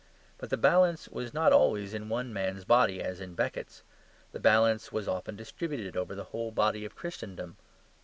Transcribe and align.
But 0.39 0.49
the 0.49 0.57
balance 0.57 1.07
was 1.09 1.31
not 1.31 1.53
always 1.53 1.93
in 1.93 2.09
one 2.09 2.33
man's 2.33 2.65
body 2.65 3.03
as 3.03 3.21
in 3.21 3.35
Becket's; 3.35 3.83
the 4.31 4.39
balance 4.39 4.91
was 4.91 5.07
often 5.07 5.35
distributed 5.35 5.95
over 5.95 6.15
the 6.15 6.23
whole 6.33 6.49
body 6.51 6.85
of 6.85 6.95
Christendom. 6.95 7.55